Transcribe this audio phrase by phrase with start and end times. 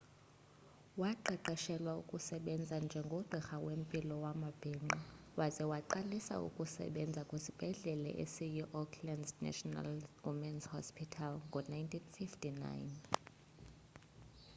[1.01, 4.97] waqeqeshelwa ukusebenza njengogqirha wempilo yamabhinqa
[5.39, 9.87] waza waqalisa ukusebenza kwisibhedlele esiyiauckland's national
[10.27, 12.61] women's hospital ngo-1959